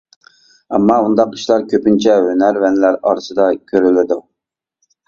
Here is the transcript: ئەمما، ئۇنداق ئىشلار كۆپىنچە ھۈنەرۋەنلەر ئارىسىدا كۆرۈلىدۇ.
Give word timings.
ئەمما، 0.77 0.95
ئۇنداق 1.03 1.35
ئىشلار 1.39 1.67
كۆپىنچە 1.75 2.17
ھۈنەرۋەنلەر 2.25 2.99
ئارىسىدا 3.07 3.49
كۆرۈلىدۇ. 3.75 4.21